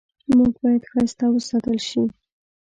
[0.37, 2.03] موټر باید ښایسته وساتل شي.